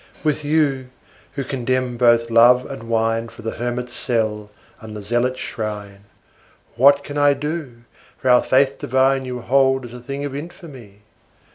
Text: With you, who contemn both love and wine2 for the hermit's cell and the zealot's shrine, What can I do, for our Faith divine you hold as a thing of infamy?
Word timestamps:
With 0.23 0.43
you, 0.43 0.89
who 1.33 1.43
contemn 1.43 1.95
both 1.95 2.31
love 2.31 2.65
and 2.67 2.89
wine2 2.89 3.29
for 3.29 3.41
the 3.43 3.51
hermit's 3.51 3.93
cell 3.93 4.49
and 4.79 4.95
the 4.97 5.03
zealot's 5.03 5.39
shrine, 5.39 6.05
What 6.75 7.03
can 7.03 7.19
I 7.19 7.33
do, 7.33 7.83
for 8.17 8.31
our 8.31 8.41
Faith 8.41 8.79
divine 8.79 9.25
you 9.25 9.41
hold 9.41 9.85
as 9.85 9.93
a 9.93 9.99
thing 9.99 10.25
of 10.25 10.35
infamy? 10.35 11.03